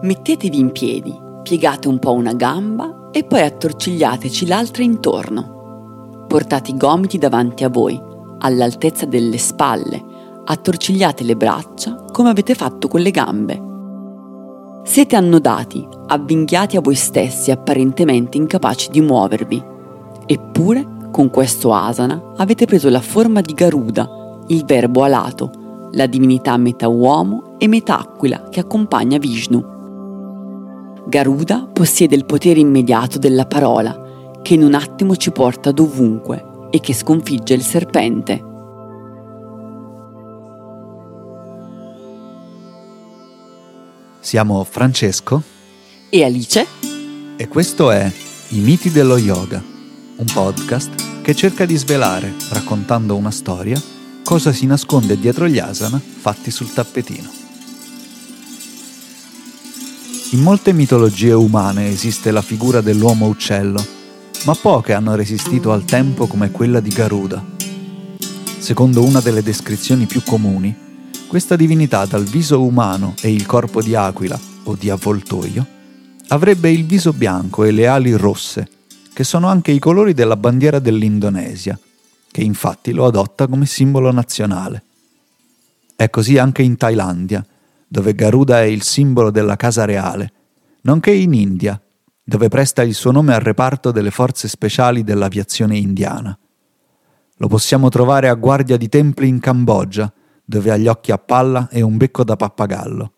[0.00, 1.12] Mettetevi in piedi,
[1.42, 6.24] piegate un po' una gamba e poi attorcigliateci l'altra intorno.
[6.28, 8.00] Portate i gomiti davanti a voi,
[8.38, 10.00] all'altezza delle spalle,
[10.44, 13.62] attorcigliate le braccia come avete fatto con le gambe.
[14.84, 19.60] Siete annodati, avvinghiati a voi stessi, apparentemente incapaci di muovervi.
[20.26, 24.08] Eppure, con questo asana, avete preso la forma di Garuda,
[24.46, 29.76] il verbo alato, la divinità metà uomo e metà aquila che accompagna Vishnu.
[31.08, 36.80] Garuda possiede il potere immediato della parola, che in un attimo ci porta dovunque e
[36.80, 38.44] che sconfigge il serpente.
[44.20, 45.42] Siamo Francesco
[46.10, 46.66] e Alice
[47.38, 48.12] e questo è
[48.48, 49.64] I miti dello yoga,
[50.16, 53.80] un podcast che cerca di svelare, raccontando una storia,
[54.22, 57.47] cosa si nasconde dietro gli asana fatti sul tappetino.
[60.32, 63.82] In molte mitologie umane esiste la figura dell'uomo uccello,
[64.44, 67.42] ma poche hanno resistito al tempo come quella di Garuda.
[68.58, 70.76] Secondo una delle descrizioni più comuni,
[71.26, 75.66] questa divinità dal viso umano e il corpo di aquila o di avvoltoio
[76.28, 78.68] avrebbe il viso bianco e le ali rosse,
[79.14, 81.78] che sono anche i colori della bandiera dell'Indonesia,
[82.30, 84.82] che infatti lo adotta come simbolo nazionale.
[85.96, 87.42] È così anche in Thailandia,
[87.88, 90.32] dove Garuda è il simbolo della casa reale,
[90.82, 91.80] nonché in India,
[92.22, 96.38] dove presta il suo nome al reparto delle forze speciali dell'aviazione indiana.
[97.36, 100.12] Lo possiamo trovare a guardia di templi in Cambogia,
[100.44, 103.12] dove ha gli occhi a palla e un becco da pappagallo.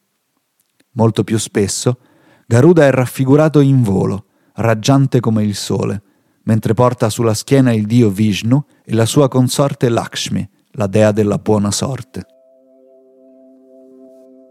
[0.92, 1.98] Molto più spesso,
[2.46, 6.02] Garuda è raffigurato in volo, raggiante come il sole,
[6.44, 11.38] mentre porta sulla schiena il dio Vishnu e la sua consorte Lakshmi, la dea della
[11.38, 12.26] buona sorte.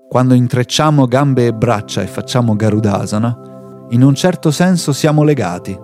[0.10, 5.80] Quando intrecciamo gambe e braccia e facciamo Garudasana, in un certo senso siamo legati,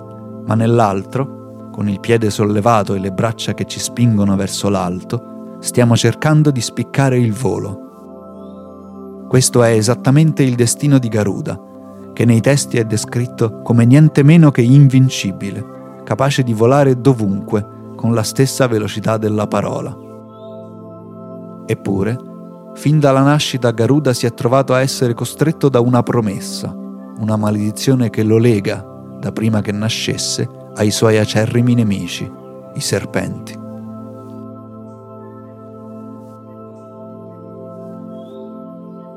[0.48, 5.96] ma nell'altro, con il piede sollevato e le braccia che ci spingono verso l'alto, stiamo
[5.96, 9.28] cercando di spiccare il volo.
[9.28, 11.62] Questo è esattamente il destino di Garuda,
[12.12, 18.16] che nei testi è descritto come niente meno che invincibile, capace di volare dovunque con
[18.16, 19.96] la stessa velocità della parola.
[21.68, 22.34] Eppure,
[22.76, 26.76] Fin dalla nascita Garuda si è trovato a essere costretto da una promessa,
[27.20, 28.86] una maledizione che lo lega,
[29.18, 32.30] da prima che nascesse, ai suoi acerrimi nemici,
[32.74, 33.58] i serpenti.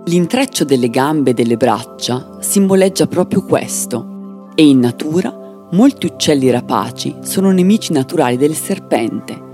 [0.04, 5.34] L'intreccio delle gambe e delle braccia simboleggia proprio questo e in natura
[5.72, 9.47] molti uccelli rapaci sono nemici naturali del serpente,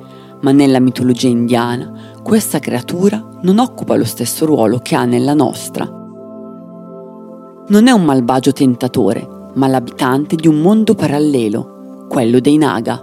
[0.44, 1.91] ma nella mitologia indiana
[2.22, 5.87] questa creatura non occupa lo stesso ruolo che ha nella nostra.
[7.66, 13.03] Non è un malvagio tentatore, ma l'abitante di un mondo parallelo, quello dei Naga.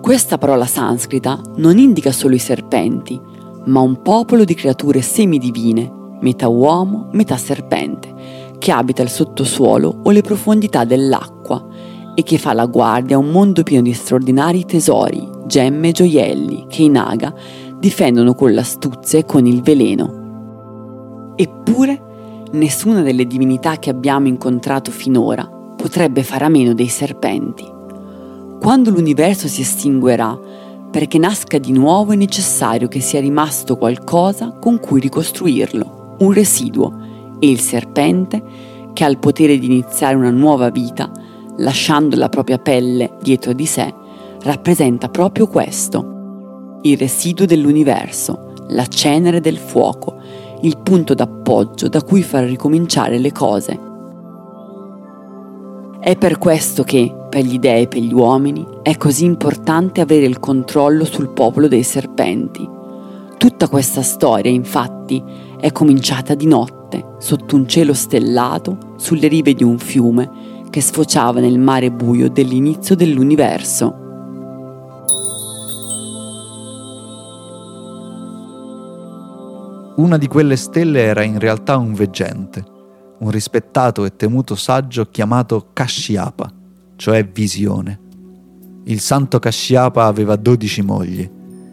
[0.00, 3.20] Questa parola sanscrita non indica solo i serpenti,
[3.64, 5.90] ma un popolo di creature semidivine,
[6.20, 8.14] metà uomo, metà serpente,
[8.58, 11.66] che abita il sottosuolo o le profondità dell'acqua
[12.14, 16.66] e che fa la guardia a un mondo pieno di straordinari tesori, gemme e gioielli
[16.68, 17.34] che i Naga
[17.76, 21.32] difendono con l'astuzia e con il veleno.
[21.34, 25.44] Eppure, nessuna delle divinità che abbiamo incontrato finora
[25.76, 27.66] potrebbe fare a meno dei serpenti.
[28.60, 30.38] Quando l'universo si estinguerà,
[30.88, 37.08] perché nasca di nuovo è necessario che sia rimasto qualcosa con cui ricostruirlo, un residuo,
[37.40, 38.40] e il serpente,
[38.92, 41.10] che ha il potere di iniziare una nuova vita,
[41.56, 43.92] lasciando la propria pelle dietro di sé,
[44.42, 46.18] rappresenta proprio questo
[46.82, 50.16] il residuo dell'universo, la cenere del fuoco,
[50.62, 53.78] il punto d'appoggio da cui far ricominciare le cose.
[56.00, 60.24] È per questo che, per gli dei e per gli uomini, è così importante avere
[60.24, 62.66] il controllo sul popolo dei serpenti.
[63.36, 65.22] Tutta questa storia, infatti,
[65.60, 70.30] è cominciata di notte, sotto un cielo stellato, sulle rive di un fiume
[70.70, 73.99] che sfociava nel mare buio dell'inizio dell'universo.
[80.00, 82.64] Una di quelle stelle era in realtà un veggente,
[83.18, 86.50] un rispettato e temuto saggio chiamato Kashyapa,
[86.96, 88.00] cioè visione.
[88.84, 91.30] Il santo Kashyapa aveva dodici mogli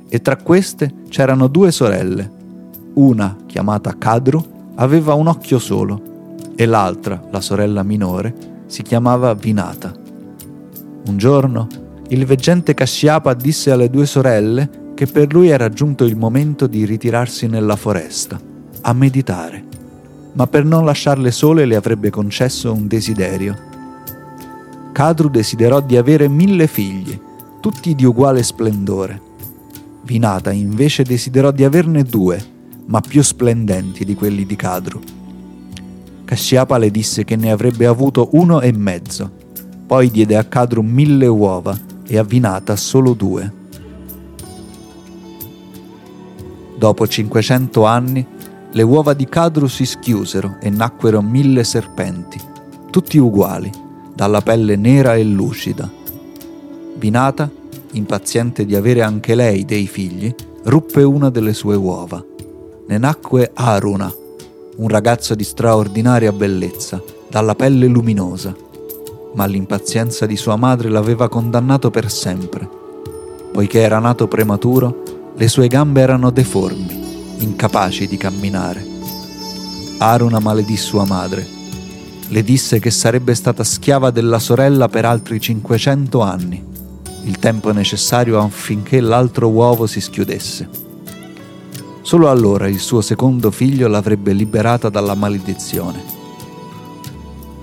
[0.10, 2.30] e tra queste c'erano due sorelle.
[2.96, 9.94] Una, chiamata Kadru, aveva un occhio solo e l'altra, la sorella minore, si chiamava Vinata.
[11.06, 11.68] Un giorno
[12.10, 16.84] il veggente Kashyapa disse alle due sorelle che per lui era giunto il momento di
[16.84, 18.42] ritirarsi nella foresta,
[18.82, 19.64] a meditare.
[20.38, 23.56] ma per non lasciarle sole le avrebbe concesso un desiderio.
[24.92, 27.20] Cadru desiderò di avere mille figli,
[27.60, 29.20] tutti di uguale splendore.
[30.04, 32.40] Vinata invece desiderò di averne due,
[32.86, 35.02] ma più splendenti di quelli di Cadru.
[36.24, 39.30] Casciapa le disse che ne avrebbe avuto uno e mezzo,
[39.88, 43.66] poi diede a Cadru mille uova e a Vinata solo due.
[46.78, 48.24] Dopo 500 anni,
[48.72, 52.40] le uova di Cadru si schiusero e nacquero mille serpenti,
[52.92, 53.72] tutti uguali,
[54.14, 55.90] dalla pelle nera e lucida.
[56.96, 57.50] Vinata,
[57.94, 60.34] impaziente di avere anche lei dei figli,
[60.66, 62.24] ruppe una delle sue uova.
[62.88, 64.14] Ne nacque Aruna,
[64.76, 68.56] un ragazzo di straordinaria bellezza, dalla pelle luminosa,
[69.34, 72.70] ma l'impazienza di sua madre l'aveva condannato per sempre.
[73.52, 78.84] Poiché era nato prematuro, le sue gambe erano deformi, incapaci di camminare.
[80.00, 81.46] Aruna maledì sua madre.
[82.30, 86.64] Le disse che sarebbe stata schiava della sorella per altri 500 anni,
[87.26, 90.68] il tempo necessario affinché l'altro uovo si schiudesse.
[92.02, 96.04] Solo allora il suo secondo figlio l'avrebbe liberata dalla maledizione.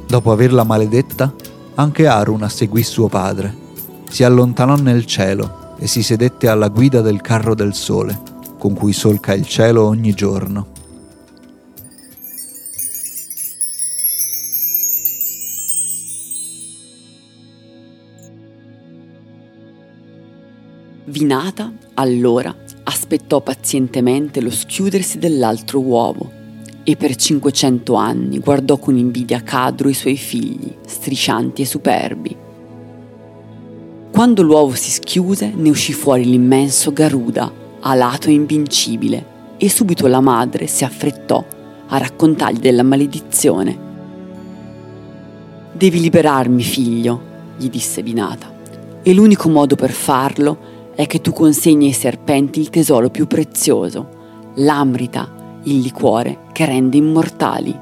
[0.06, 1.35] Dopo averla maledetta,
[1.75, 3.53] anche Aruna seguì suo padre.
[4.09, 8.21] Si allontanò nel cielo e si sedette alla guida del carro del sole,
[8.59, 10.73] con cui solca il cielo ogni giorno.
[21.06, 22.55] Vinata, allora,
[22.85, 26.43] aspettò pazientemente lo schiudersi dell'altro uovo
[26.82, 32.37] e per 500 anni guardò con invidia Cadro i suoi figli, striscianti e superbi,
[34.14, 37.50] quando l'uovo si schiuse, ne uscì fuori l'immenso Garuda,
[37.81, 39.26] alato e invincibile,
[39.56, 41.44] e subito la madre si affrettò
[41.88, 43.76] a raccontargli della maledizione.
[45.72, 47.20] Devi liberarmi, figlio,
[47.56, 48.52] gli disse Binata,
[49.02, 54.08] e l'unico modo per farlo è che tu consegni ai serpenti il tesoro più prezioso,
[54.55, 57.76] l'amrita, il liquore che rende immortali.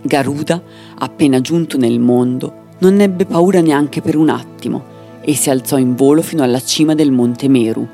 [0.00, 0.62] Garuda,
[0.96, 5.94] appena giunto nel mondo, non ebbe paura neanche per un attimo e si alzò in
[5.94, 7.86] volo fino alla cima del monte Meru,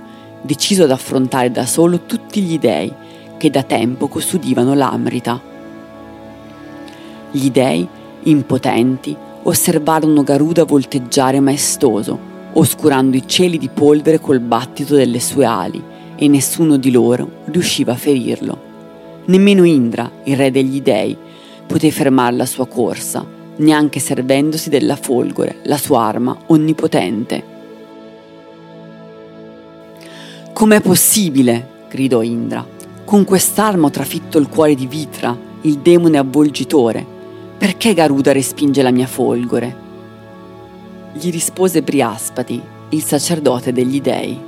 [0.42, 2.92] deciso ad affrontare da solo tutti gli dei
[3.36, 5.40] che da tempo custodivano l'Amrita.
[7.30, 7.86] Gli dei,
[8.24, 12.18] impotenti, osservarono Garuda volteggiare maestoso,
[12.52, 15.82] oscurando i cieli di polvere col battito delle sue ali,
[16.16, 18.68] e nessuno di loro riusciva a ferirlo.
[19.26, 21.16] Nemmeno Indra, il re degli dei,
[21.66, 23.24] poté fermare la sua corsa,
[23.56, 27.58] neanche servendosi della folgore, la sua arma onnipotente.
[30.52, 31.86] Com'è possibile?
[31.88, 32.66] gridò Indra.
[33.04, 37.04] Con quest'arma ho trafitto il cuore di Vitra, il demone avvolgitore.
[37.58, 39.76] Perché Garuda respinge la mia folgore?
[41.12, 42.60] Gli rispose Briaspati,
[42.90, 44.38] il sacerdote degli dei.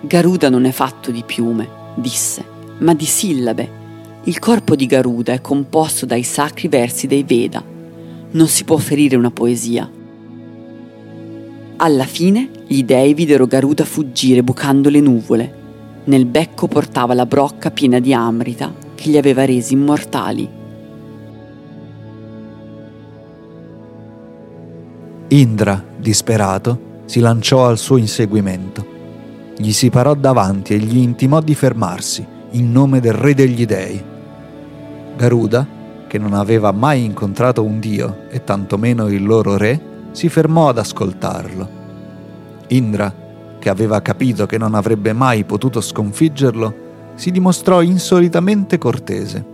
[0.00, 2.44] Garuda non è fatto di piume, disse,
[2.78, 3.78] ma di sillabe.
[4.24, 7.62] Il corpo di Garuda è composto dai sacri versi dei Veda,
[8.32, 9.90] non si può ferire una poesia.
[11.76, 15.58] Alla fine gli dei videro Garuda fuggire bucando le nuvole.
[16.04, 20.48] Nel becco portava la brocca piena di amrita che li aveva resi immortali.
[25.28, 28.84] Indra, disperato, si lanciò al suo inseguimento.
[29.56, 34.02] Gli si parò davanti e gli intimò di fermarsi in nome del re degli dei.
[35.16, 35.66] Garuda,
[36.10, 40.78] che non aveva mai incontrato un dio e tantomeno il loro re, si fermò ad
[40.78, 41.68] ascoltarlo.
[42.66, 43.14] Indra,
[43.60, 46.74] che aveva capito che non avrebbe mai potuto sconfiggerlo,
[47.14, 49.44] si dimostrò insolitamente cortese.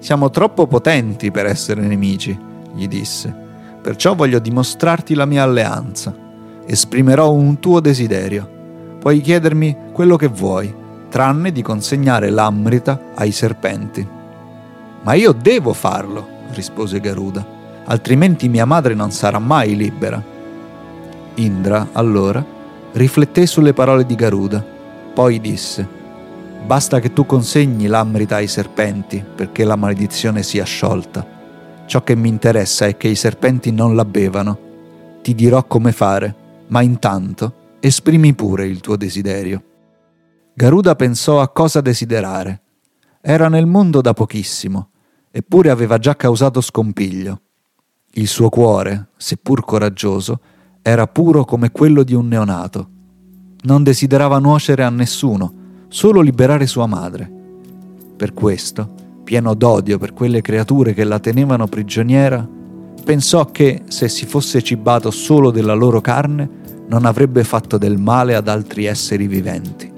[0.00, 2.38] Siamo troppo potenti per essere nemici,
[2.74, 3.34] gli disse,
[3.80, 6.14] perciò voglio dimostrarti la mia alleanza.
[6.66, 8.46] Esprimerò un tuo desiderio.
[8.98, 10.74] Puoi chiedermi quello che vuoi,
[11.08, 14.23] tranne di consegnare l'Amrita ai serpenti.
[15.04, 17.46] Ma io devo farlo, rispose Garuda,
[17.84, 20.22] altrimenti mia madre non sarà mai libera.
[21.34, 22.42] Indra, allora,
[22.92, 24.64] rifletté sulle parole di Garuda,
[25.12, 26.02] poi disse,
[26.64, 31.32] Basta che tu consegni l'Amrita ai serpenti perché la maledizione sia sciolta.
[31.84, 34.58] Ciò che mi interessa è che i serpenti non la bevano.
[35.20, 36.34] Ti dirò come fare,
[36.68, 39.62] ma intanto esprimi pure il tuo desiderio.
[40.54, 42.62] Garuda pensò a cosa desiderare.
[43.20, 44.88] Era nel mondo da pochissimo
[45.36, 47.40] eppure aveva già causato scompiglio.
[48.12, 50.38] Il suo cuore, seppur coraggioso,
[50.80, 52.88] era puro come quello di un neonato.
[53.62, 55.52] Non desiderava nuocere a nessuno,
[55.88, 57.28] solo liberare sua madre.
[58.16, 58.88] Per questo,
[59.24, 62.48] pieno d'odio per quelle creature che la tenevano prigioniera,
[63.04, 66.48] pensò che se si fosse cibato solo della loro carne,
[66.86, 69.90] non avrebbe fatto del male ad altri esseri viventi.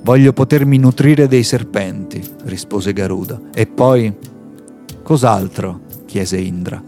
[0.00, 4.14] Voglio potermi nutrire dei serpenti, rispose Garuda, e poi...
[5.02, 5.80] Cos'altro?
[6.06, 6.82] chiese Indra.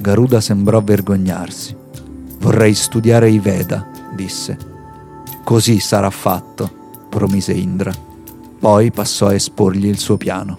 [0.00, 1.74] Garuda sembrò vergognarsi.
[2.40, 4.58] Vorrei studiare i Veda, disse.
[5.44, 6.70] Così sarà fatto,
[7.08, 7.92] promise Indra.
[8.58, 10.56] Poi passò a esporgli il suo piano.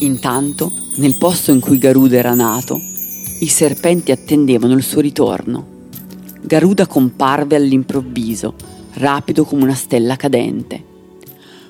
[0.00, 2.78] Intanto, nel posto in cui Garuda era nato,
[3.40, 5.74] i serpenti attendevano il suo ritorno.
[6.42, 8.54] Garuda comparve all'improvviso,
[8.96, 10.94] rapido come una stella cadente.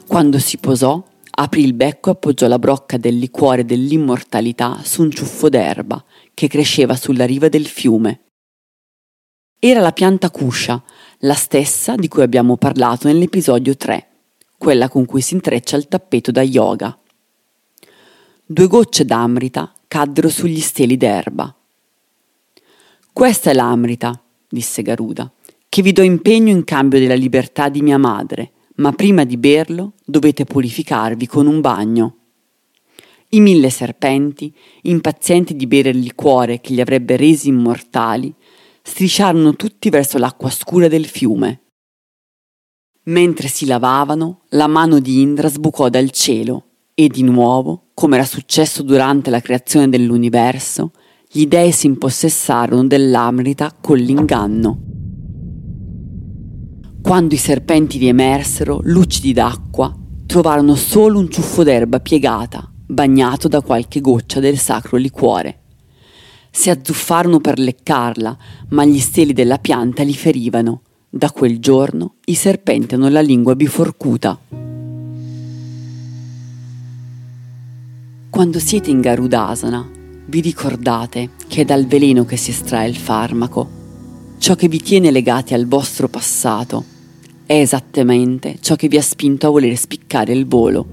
[0.07, 1.03] Quando si posò,
[1.39, 6.03] aprì il becco e appoggiò la brocca del liquore dell'immortalità su un ciuffo d'erba
[6.35, 8.21] che cresceva sulla riva del fiume.
[9.59, 10.83] Era la pianta Kusha,
[11.21, 14.09] la stessa di cui abbiamo parlato nell'episodio 3,
[14.57, 16.97] quella con cui si intreccia il tappeto da yoga.
[18.45, 21.53] Due gocce d'amrita caddero sugli steli d'erba.
[23.13, 25.31] Questa è l'amrita, disse Garuda,
[25.69, 29.95] che vi do impegno in cambio della libertà di mia madre ma prima di berlo
[30.05, 32.17] dovete purificarvi con un bagno.
[33.31, 38.33] I mille serpenti, impazienti di bere il liquore che li avrebbe resi immortali,
[38.83, 41.63] strisciarono tutti verso l'acqua scura del fiume.
[43.05, 48.25] Mentre si lavavano, la mano di Indra sbucò dal cielo e di nuovo, come era
[48.25, 50.93] successo durante la creazione dell'universo,
[51.29, 55.06] gli dei si impossessarono dell'amrita con l'inganno.
[57.07, 59.97] Quando i serpenti riemersero, lucidi d'acqua,
[60.27, 65.61] trovarono solo un ciuffo d'erba piegata, bagnato da qualche goccia del sacro liquore.
[66.51, 68.37] Si azzuffarono per leccarla,
[68.71, 70.81] ma gli steli della pianta li ferivano.
[71.09, 74.37] Da quel giorno i serpenti hanno la lingua biforcuta.
[78.29, 79.89] Quando siete in Garudasana,
[80.27, 83.71] vi ricordate che è dal veleno che si estrae il farmaco,
[84.39, 86.95] ciò che vi tiene legati al vostro passato
[87.47, 90.85] è esattamente ciò che vi ha spinto a voler spiccare il volo.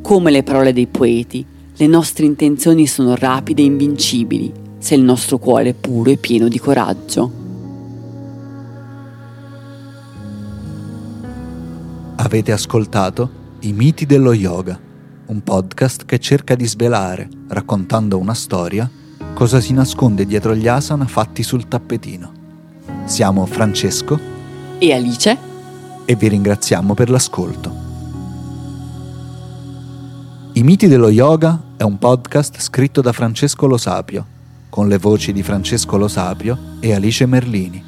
[0.00, 1.44] Come le parole dei poeti,
[1.76, 6.48] le nostre intenzioni sono rapide e invincibili se il nostro cuore è puro e pieno
[6.48, 7.30] di coraggio.
[12.16, 14.80] Avete ascoltato I miti dello yoga,
[15.26, 18.90] un podcast che cerca di svelare, raccontando una storia,
[19.34, 22.32] cosa si nasconde dietro gli asana fatti sul tappetino.
[23.04, 24.18] Siamo Francesco
[24.78, 25.47] e Alice
[26.08, 27.70] e vi ringraziamo per l'ascolto.
[30.54, 34.24] I miti dello yoga è un podcast scritto da Francesco Lo Sapio,
[34.70, 37.84] con le voci di Francesco Lo Sapio e Alice Merlini.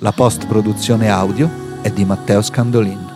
[0.00, 1.48] La post-produzione audio
[1.80, 3.08] è di Matteo Scandolin.